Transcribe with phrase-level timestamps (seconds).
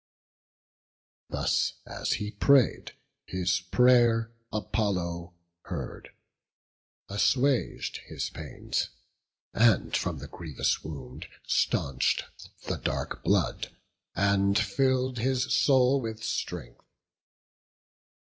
[1.29, 2.93] Thus as he pray'd,
[3.27, 5.35] his pray'r Apollo
[5.65, 6.09] heard,
[7.07, 8.89] Assuag'd his pains,
[9.53, 13.77] and from the grievous wound Stanch' d the dark blood,
[14.15, 16.81] and fill'd his soul with strength.